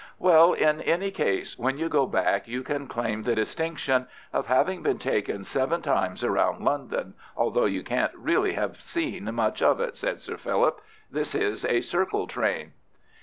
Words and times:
"Well, 0.17 0.53
in 0.53 0.81
any 0.81 1.11
case, 1.11 1.59
when 1.59 1.77
you 1.77 1.87
go 1.87 2.07
back 2.07 2.47
you 2.47 2.63
can 2.63 2.87
claim 2.87 3.21
the 3.21 3.35
distinction 3.35 4.07
of 4.33 4.47
having 4.47 4.81
been 4.81 4.97
taken 4.97 5.43
seven 5.43 5.83
times 5.83 6.23
round 6.23 6.65
London, 6.65 7.13
although 7.37 7.65
you 7.65 7.83
can't 7.83 8.11
really 8.15 8.53
have 8.53 8.81
seen 8.81 9.31
much 9.35 9.61
of 9.61 9.79
it," 9.79 9.95
said 9.95 10.19
Sir 10.19 10.37
Philip. 10.37 10.81
"This 11.11 11.35
is 11.35 11.63
a 11.65 11.81
Circle 11.81 12.25
train." 12.25 12.71